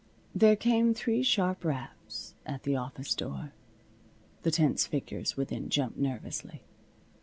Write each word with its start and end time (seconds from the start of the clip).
There 0.33 0.55
came 0.55 0.95
three 0.95 1.21
sharp 1.21 1.63
raps 1.63 2.33
at 2.43 2.63
the 2.63 2.75
office 2.75 3.13
door. 3.13 3.53
The 4.41 4.49
tense 4.49 4.87
figures 4.87 5.37
within 5.37 5.69
jumped 5.69 5.99
nervously. 5.99 6.63